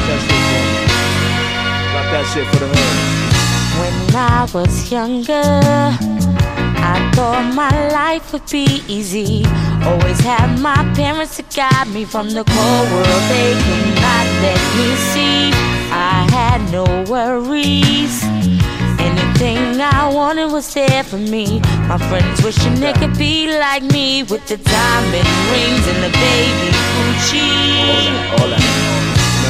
Drop 0.00 0.08
that 0.08 0.20
shit. 0.24 0.40
Drop 1.92 2.06
that 2.12 2.24
shit 2.32 2.46
for 2.46 2.46
me. 2.46 2.46
Drop 2.46 2.46
that 2.46 2.46
shit 2.46 2.46
for 2.48 2.58
the 2.58 2.68
hood. 2.68 2.96
When 3.80 3.96
I 4.16 4.18
was 4.52 4.90
younger, 4.90 5.48
I 6.82 6.84
thought 7.14 7.44
my 7.54 7.70
life 7.92 8.32
would 8.32 8.46
be 8.50 8.82
easy. 8.88 9.44
Always 9.84 10.20
had 10.20 10.58
my 10.58 10.82
parents 10.94 11.36
to 11.36 11.42
guide 11.54 11.88
me 11.88 12.04
from 12.04 12.30
the 12.30 12.44
cold 12.44 12.90
world 12.92 13.22
they 13.28 13.54
could 13.64 13.94
not 14.00 14.26
let 14.44 14.60
me 14.76 14.88
see. 15.12 15.52
I 15.92 16.26
had 16.30 16.60
no 16.70 16.84
worries. 17.10 18.22
Anything 18.98 19.80
I 19.80 20.08
wanted 20.12 20.50
was 20.52 20.72
there 20.74 21.04
for 21.04 21.18
me. 21.18 21.60
My 21.88 21.98
friends 22.08 22.42
wishing 22.44 22.74
they 22.80 22.92
could 22.94 23.16
be 23.16 23.48
like 23.58 23.82
me 23.82 24.22
with 24.24 24.46
the 24.48 24.56
diamond 24.56 25.28
rings 25.52 25.86
and 25.92 26.02
the 26.04 26.10
baby 26.18 26.70
Gucci. 26.94 27.48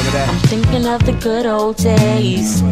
Remember 0.01 0.17
that? 0.17 0.29
I'm 0.33 0.41
thinking 0.49 0.87
of 0.87 1.05
the 1.05 1.13
good 1.13 1.45
old 1.45 1.77
days 1.77 2.63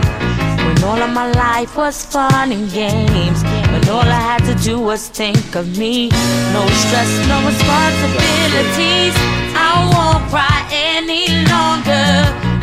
when 0.65 0.83
all 0.83 0.97
of 0.97 1.11
my 1.13 1.29
life 1.31 1.77
was 1.77 2.03
fun 2.03 2.51
and 2.51 2.65
games. 2.71 3.43
When 3.69 3.87
all 3.87 4.01
I 4.01 4.21
had 4.33 4.41
to 4.49 4.55
do 4.63 4.79
was 4.79 5.09
think 5.09 5.55
of 5.55 5.77
me. 5.77 6.09
No 6.57 6.65
stress, 6.81 7.11
no 7.29 7.37
responsibilities. 7.45 9.13
I 9.53 9.77
won't 9.93 10.25
cry 10.33 10.57
any 10.73 11.29
longer. 11.53 12.09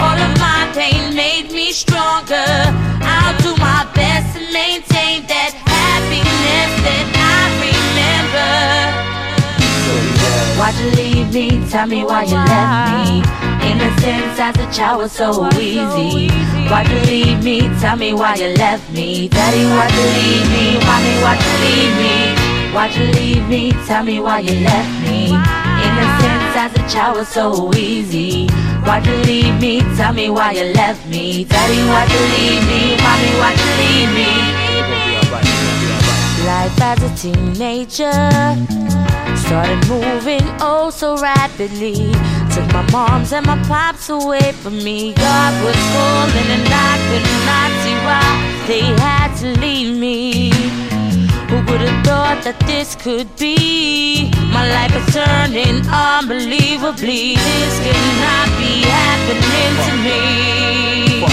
All 0.03 0.19
of 0.19 0.33
my 0.43 0.67
pain 0.75 1.15
made 1.15 1.53
me 1.53 1.71
stronger. 1.71 2.51
I'll 3.07 3.39
do 3.47 3.55
my 3.63 3.87
best 3.95 4.35
to 4.35 4.43
maintain 4.53 5.27
that 5.31 5.53
happiness 5.63 6.71
that 6.83 7.16
Why'd 10.59 10.75
you 10.77 10.91
leave 10.93 11.35
me? 11.35 11.69
Tell 11.69 11.87
me 11.87 12.03
why 12.03 12.23
you 12.25 12.35
left 12.35 13.11
me. 13.11 13.21
Innocence 13.71 14.41
as 14.41 14.57
a 14.57 14.73
child 14.73 15.03
was 15.03 15.13
so 15.13 15.47
easy. 15.53 16.31
Why'd 16.71 16.89
you 16.89 16.99
leave 17.01 17.45
me? 17.45 17.61
Tell 17.79 17.97
me 17.97 18.15
why 18.15 18.37
you 18.37 18.49
left 18.57 18.91
me. 18.91 19.29
Daddy, 19.29 19.65
why'd 19.65 19.93
you 19.93 20.07
leave 20.17 20.49
me? 20.49 20.79
Mommy, 20.87 21.15
why'd 21.21 21.41
you 21.45 21.55
leave 21.67 21.95
me? 22.01 22.73
Why'd 22.73 22.95
you 22.97 23.07
leave 23.21 23.47
me? 23.49 23.73
Tell 23.87 24.03
me 24.03 24.19
why 24.19 24.41
you 24.41 24.55
left 24.65 25.03
me. 25.05 25.29
Innocence 25.87 26.57
as 26.57 26.73
a 26.75 26.89
child 26.89 27.19
was 27.19 27.29
so 27.29 27.75
easy. 27.75 28.49
Why'd 28.81 29.05
you 29.07 29.17
leave 29.29 29.61
me? 29.61 29.81
Tell 29.97 30.15
me 30.15 30.31
why 30.31 30.53
you 30.53 30.73
left 30.73 31.07
me. 31.07 31.45
Daddy, 31.45 31.81
why'd 31.85 32.11
you 32.11 32.21
leave 32.35 32.65
me? 32.67 32.97
Mommy, 33.05 33.33
why'd 33.41 33.59
you 33.61 33.71
leave 33.83 34.11
me? 34.19 34.31
We're 34.33 34.81
gonna 34.81 35.05
be 35.05 35.17
alright. 35.21 35.45
We're 35.45 35.53
gonna 35.53 35.77
be 35.81 35.89
alright. 35.93 36.25
Life 36.49 36.81
as 36.81 37.03
a 37.03 37.11
teenager 37.21 39.06
started 39.47 39.79
moving 39.89 40.43
oh 40.61 40.91
so 40.91 41.17
rapidly. 41.19 42.13
Took 42.53 42.67
my 42.73 42.85
moms 42.91 43.33
and 43.33 43.47
my 43.47 43.57
pops 43.69 44.11
away 44.11 44.53
from 44.53 44.77
me. 44.83 45.15
God 45.15 45.53
was 45.65 45.77
calling 45.95 46.49
and 46.57 46.67
I 46.67 46.95
could 47.07 47.27
not 47.51 47.71
see 47.83 47.97
why 48.07 48.29
they 48.67 48.85
had 49.01 49.31
to 49.41 49.61
leave 49.61 49.97
me. 49.97 50.51
Who 51.49 51.57
would 51.67 51.81
have 51.81 52.05
thought 52.05 52.43
that 52.43 52.59
this 52.67 52.97
could 52.97 53.29
be? 53.37 54.31
My 54.51 54.67
life 54.77 54.95
is 55.01 55.15
turning 55.15 55.79
unbelievably. 55.87 57.37
This 57.37 57.75
cannot 57.87 58.49
be 58.59 58.83
happening 58.99 59.73
to 59.87 59.93
me. 60.07 61.25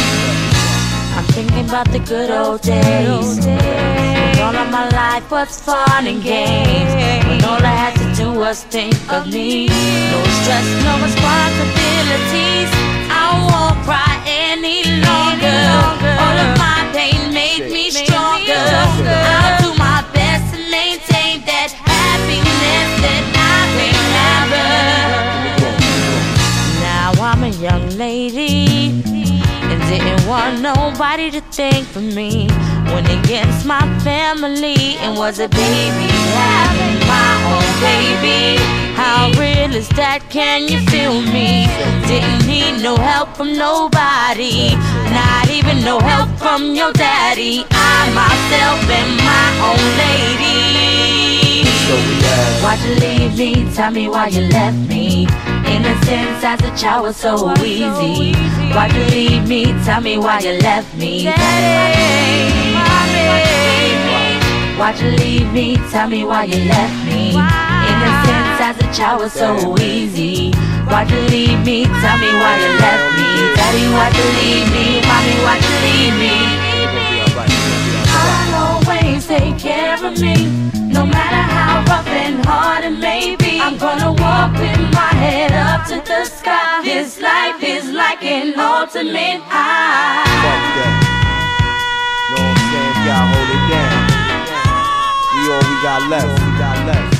I'm 1.18 1.26
thinking 1.34 1.68
about 1.68 1.90
the 1.92 2.00
good 2.00 2.30
old 2.30 2.62
days. 2.62 4.23
When 4.34 4.42
all 4.42 4.56
of 4.56 4.72
my 4.72 4.90
life 4.90 5.30
was 5.30 5.62
fun 5.62 6.08
and 6.08 6.24
games. 6.24 6.92
When 7.28 7.44
all 7.46 7.62
I 7.62 7.76
had 7.86 7.94
to 8.02 8.16
do 8.20 8.34
was 8.34 8.64
think 8.64 8.96
of 9.12 9.28
me. 9.28 9.68
No 9.68 10.24
stress, 10.42 10.66
no 10.82 10.94
responsibilities. 11.06 12.70
I 13.14 13.38
won't 13.46 13.78
cry 13.86 14.14
any 14.26 14.82
longer. 15.06 15.62
All 16.18 16.38
of 16.46 16.58
my 16.58 16.82
pain 16.94 17.32
made 17.32 17.70
me 17.72 17.92
stronger. 17.92 18.58
I'll 19.38 19.62
do 19.62 19.70
my 19.78 20.02
best 20.14 20.56
to 20.56 20.60
maintain 20.66 21.46
that 21.46 21.70
happiness 21.86 22.90
that 23.06 23.24
I 23.38 23.70
remember. 23.86 24.74
Now 26.82 27.14
I'm 27.22 27.44
a 27.44 27.50
young 27.50 27.86
lady 27.98 29.13
didn't 29.90 30.26
want 30.28 30.62
nobody 30.62 31.32
to 31.32 31.42
think 31.52 31.86
for 31.88 32.02
me. 32.02 32.48
Went 32.92 33.10
against 33.10 33.66
my 33.66 33.84
family 34.00 34.98
and 35.04 35.18
was 35.18 35.40
a 35.40 35.48
baby, 35.48 36.10
having 36.36 37.00
my 37.08 37.34
own 37.54 37.70
baby. 37.82 38.62
How 38.96 39.32
real 39.40 39.74
is 39.76 39.90
that? 39.90 40.20
Can 40.30 40.68
you 40.68 40.80
feel 40.92 41.22
me? 41.22 41.66
Didn't 42.08 42.46
need 42.48 42.84
no 42.84 42.96
help 42.96 43.36
from 43.36 43.58
nobody, 43.58 44.76
not 45.10 45.50
even 45.50 45.84
no 45.84 46.00
help 46.00 46.30
from 46.38 46.76
your 46.76 46.94
daddy. 46.94 47.66
I 47.72 48.00
myself 48.14 48.80
am 49.00 49.10
my 49.32 49.48
own 49.68 49.84
lady. 50.06 51.66
So 51.86 51.96
we 51.96 52.16
ask. 52.26 52.64
Why'd 52.64 52.80
you 52.88 52.96
leave 52.96 53.38
me? 53.38 53.74
Tell 53.74 53.92
me 53.92 54.08
why 54.08 54.28
you 54.28 54.42
left 54.42 54.78
me. 54.88 55.28
Innocence 55.74 56.44
as 56.44 56.62
a 56.62 56.72
child 56.78 57.04
was 57.04 57.18
so 57.18 57.52
easy. 57.64 58.34
Why'd 58.74 58.94
you 58.94 59.06
leave 59.06 59.48
me? 59.48 59.66
Tell 59.84 60.02
me 60.02 60.18
why 60.18 60.40
you 60.40 60.54
left 60.60 60.94
me. 60.96 61.24
Daddy, 61.24 62.74
Why'd 64.78 65.00
you 65.00 65.12
leave 65.12 65.52
me? 65.52 65.78
Tell 65.90 66.08
me 66.08 66.24
why 66.26 66.44
you 66.44 66.64
left 66.70 67.06
me. 67.06 67.30
Innocence 67.90 68.60
as 68.62 68.78
a 68.86 68.94
child 68.94 69.22
was 69.22 69.34
so 69.34 69.76
easy. 69.80 70.52
Why'd 70.86 71.10
you 71.10 71.22
leave 71.34 71.66
me? 71.66 71.86
Tell 71.86 72.18
me 72.20 72.30
why 72.42 72.54
you 72.62 72.72
left 72.78 73.08
me. 73.18 73.30
Daddy, 73.58 73.86
why'd 73.96 74.16
you 74.16 74.28
leave 74.42 74.70
me? 74.76 75.02
Mommy, 75.10 75.36
why'd 75.46 75.64
you 75.64 75.76
leave 75.88 76.16
me? 76.22 76.34
We're 76.70 76.86
gonna 76.86 77.02
be 77.10 77.18
alright. 77.34 77.50
We're 77.50 77.66
gonna 77.66 77.82
be 77.82 77.94
alright. 77.98 78.24
I'll 78.46 78.86
always 78.86 79.26
take 79.26 79.58
care 79.58 79.96
of 80.06 80.20
me. 80.22 80.83
No 81.04 81.10
matter 81.10 81.36
how 81.36 81.84
rough 81.92 82.08
and 82.08 82.46
hard 82.46 82.86
it 82.86 82.98
may 82.98 83.36
be, 83.36 83.60
I'm 83.60 83.78
gonna 83.78 84.14
walk 84.14 84.54
with 84.54 84.80
my 84.96 85.12
head 85.20 85.52
up 85.52 85.86
to 85.88 86.00
the 86.00 86.24
sky. 86.24 86.80
This 86.82 87.20
life 87.20 87.62
is 87.62 87.92
like 87.92 88.24
an 88.24 88.58
ultimate 88.58 89.42
high. 89.44 90.24
Fuck 90.24 90.64
that. 90.80 90.96
Know 92.32 92.40
what 92.40 92.56
I'm 92.56 92.72
saying? 92.72 93.04
Gotta 93.04 93.36
hold 93.36 93.52
it 93.52 93.64
down. 93.68 94.00
We 95.36 95.42
all 95.52 95.64
we 95.68 95.76
got 95.84 96.02
left. 96.08 96.32
We 96.40 96.52
got 96.56 96.78
left. 96.88 97.12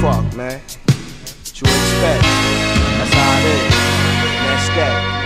Fuck, 0.00 0.24
man. 0.34 0.62
What 0.88 1.60
you 1.60 1.68
expect? 1.68 2.24
That's 2.24 3.12
how 3.12 3.40
it 3.40 3.44
is. 3.44 3.74
That's 4.40 4.68
that. 4.72 5.17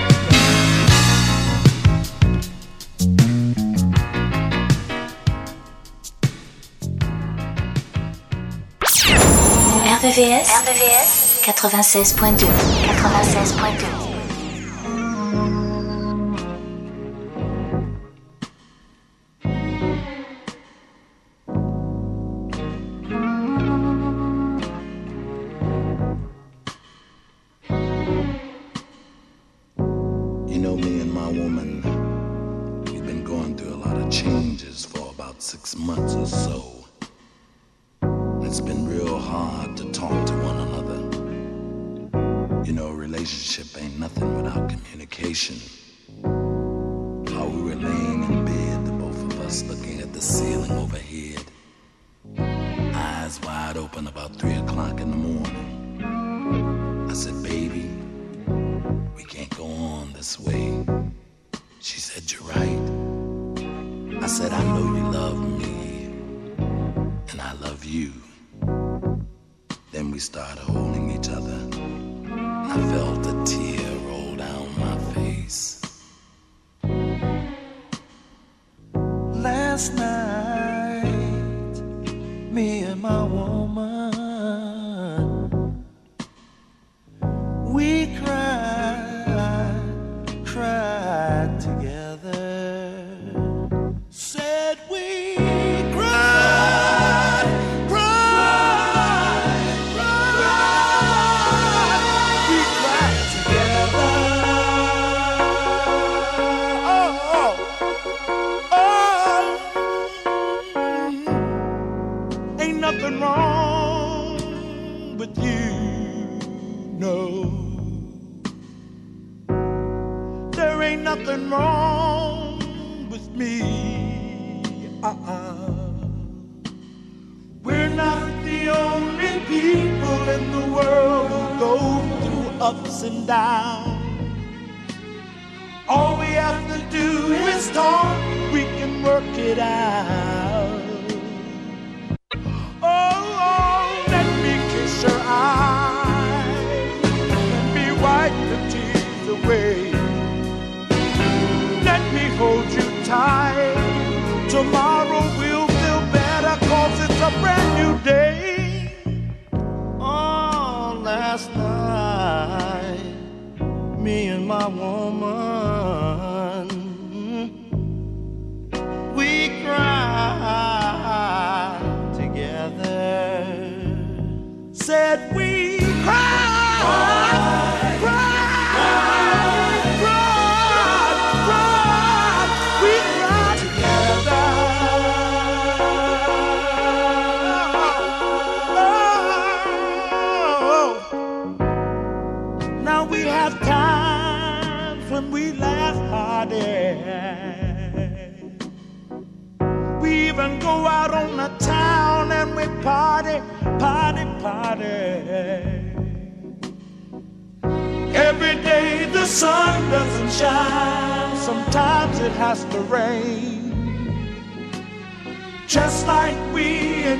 RVVS, 10.03 10.51
RVVS 10.51 11.43
96.2. 11.47 12.47
96.2. 12.99 14.12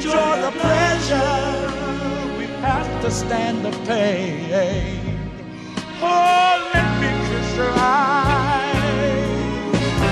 enjoy 0.05 0.41
the 0.41 0.51
pleasure. 0.59 2.37
We've 2.37 2.51
to 3.03 3.11
stand 3.11 3.65
the 3.65 3.71
pain. 3.87 4.51
Oh, 6.03 6.71
let 6.75 6.91
me 7.01 7.11
kiss 7.29 7.57
your 7.57 7.73
eyes. 7.77 8.73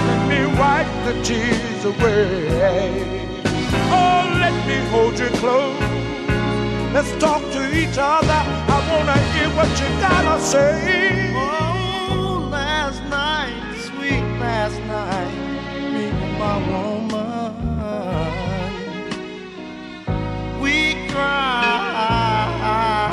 Let 0.09 0.23
me 0.29 0.41
wipe 0.61 0.93
the 1.07 1.15
tears 1.25 1.85
away. 1.85 3.43
Oh, 3.91 4.23
let 4.39 4.55
me 4.69 4.79
hold 4.91 5.19
you 5.19 5.29
close. 5.43 5.83
Let's 6.95 7.13
talk 7.19 7.43
to 7.53 7.63
each 7.77 7.99
other. 7.99 8.43
I 8.75 8.79
wanna 8.91 9.19
hear 9.33 9.49
what 9.59 9.71
you 9.81 9.89
gotta 10.07 10.41
say. 10.41 11.33
Oh, 11.35 12.49
last 12.49 13.03
night, 13.05 13.55
sweet 13.87 14.25
last 14.39 14.79
night, 14.87 15.35
me 15.93 16.05
and 16.11 16.39
my 16.39 16.57
woman. 16.71 17.20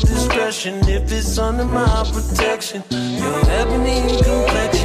discretion 0.00 0.74
if 0.88 1.12
it's 1.12 1.38
under 1.38 1.64
my 1.64 1.86
protection. 2.12 2.82
Your 2.90 3.38
ebony 3.50 4.00
complexion. 4.22 4.79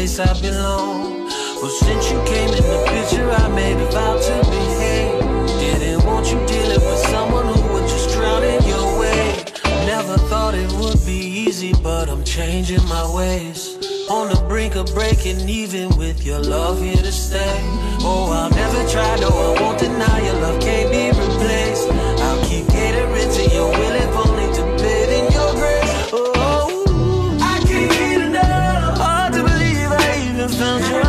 place 0.00 0.18
I 0.18 0.32
belong. 0.40 1.28
Well, 1.60 1.76
since 1.84 2.10
you 2.10 2.18
came 2.24 2.48
in 2.48 2.64
the 2.72 2.80
picture, 2.88 3.28
I 3.30 3.48
made 3.48 3.76
a 3.76 3.88
vow 3.90 4.16
to 4.16 4.36
behave. 4.48 5.20
Didn't 5.60 6.06
want 6.06 6.24
you 6.32 6.38
dealing 6.46 6.82
with 6.88 7.00
someone 7.14 7.46
who 7.52 7.60
would 7.74 7.86
just 7.86 8.08
drown 8.14 8.42
in 8.42 8.62
your 8.64 8.98
way. 8.98 9.44
Never 9.94 10.16
thought 10.30 10.54
it 10.54 10.72
would 10.80 11.04
be 11.04 11.20
easy, 11.44 11.74
but 11.82 12.08
I'm 12.08 12.24
changing 12.24 12.82
my 12.88 13.04
ways. 13.14 13.76
On 14.08 14.26
the 14.32 14.40
brink 14.48 14.74
of 14.74 14.86
breaking 14.94 15.46
even 15.46 15.94
with 15.98 16.24
your 16.24 16.40
love 16.40 16.80
here 16.80 17.02
to 17.08 17.12
stay. 17.12 17.58
Oh, 18.00 18.32
I'll 18.32 18.50
never 18.62 18.82
try, 18.88 19.10
no, 19.20 19.28
I 19.28 19.60
won't 19.60 19.78
deny 19.78 20.18
your 20.24 20.38
love 20.44 20.62
can't 20.62 20.90
be 20.90 21.08
replaced. 21.08 21.88
I'll 22.24 22.42
keep 22.48 22.66
catering 22.68 23.30
to 23.36 23.42
your 23.54 23.68
willing 23.70 24.10
found 30.60 30.84
you. 30.90 30.99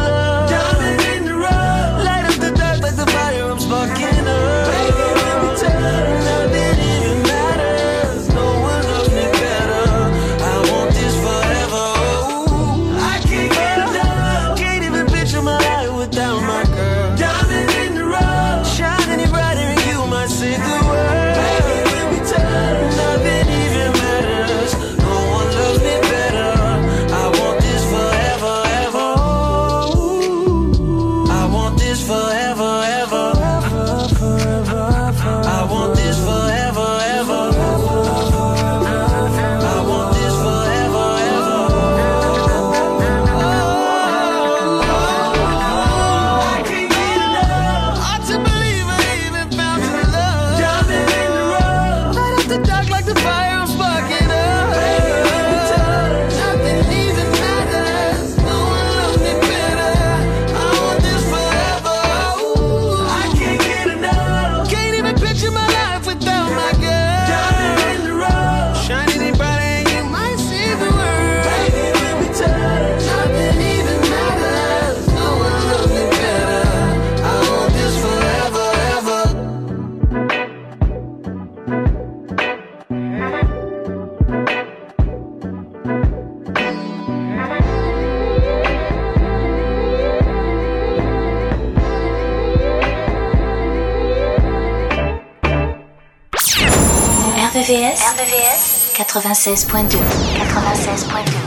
96.2. 99.12 100.00
96.2. 100.38 101.41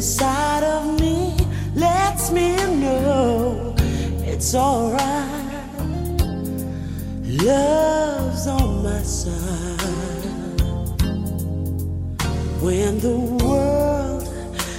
inside 0.00 0.62
of 0.62 0.98
me 0.98 1.36
lets 1.74 2.30
me 2.30 2.56
know 2.76 3.74
it's 4.24 4.54
alright. 4.54 5.52
Love's 7.22 8.46
on 8.46 8.82
my 8.82 9.02
side. 9.02 10.60
When 12.62 12.98
the 13.00 13.18
world 13.44 14.26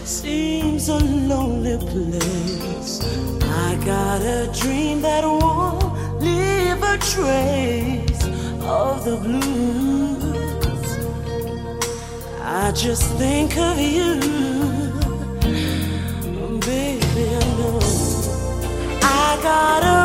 seems 0.05 0.89
a 0.89 0.97
lonely 0.97 1.77
place, 1.91 2.93
I 3.43 3.75
got 3.85 4.21
a 4.23 4.51
dream 4.59 5.03
that 5.03 5.23
won't 5.23 6.19
leave 6.19 6.81
a 6.93 6.97
trace 7.13 8.23
of 8.63 9.05
the 9.05 9.17
blues. 9.17 10.31
I 12.41 12.71
just 12.71 13.05
think 13.19 13.55
of 13.57 13.79
you 13.79 14.20
gotta 19.51 20.00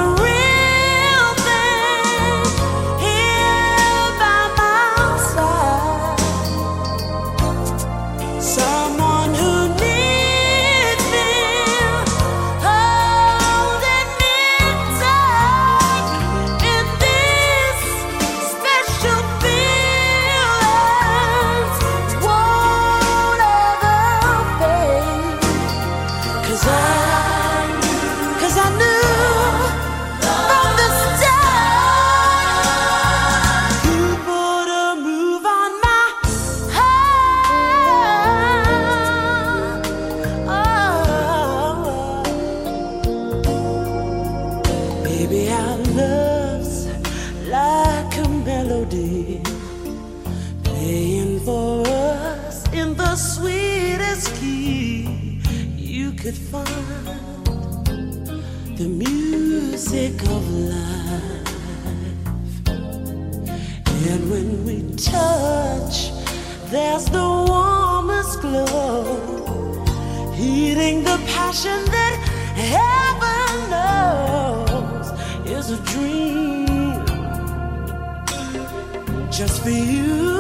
just 79.37 79.63
for 79.63 79.69
you. 79.69 80.36